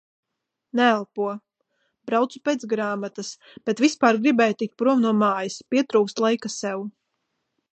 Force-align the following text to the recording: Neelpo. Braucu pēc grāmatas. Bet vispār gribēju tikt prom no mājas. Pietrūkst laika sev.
Neelpo. 0.77 1.25
Braucu 2.09 2.41
pēc 2.49 2.65
grāmatas. 2.71 3.29
Bet 3.69 3.83
vispār 3.85 4.19
gribēju 4.25 4.57
tikt 4.63 4.75
prom 4.83 5.05
no 5.05 5.13
mājas. 5.21 5.59
Pietrūkst 5.75 6.25
laika 6.27 6.53
sev. 6.57 6.83